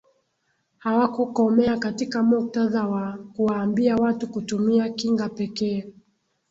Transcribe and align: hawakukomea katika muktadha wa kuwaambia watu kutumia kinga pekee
hawakukomea 0.77 1.77
katika 1.77 2.23
muktadha 2.23 2.87
wa 2.87 3.17
kuwaambia 3.35 3.95
watu 3.95 4.27
kutumia 4.27 4.89
kinga 4.89 5.29
pekee 5.29 5.93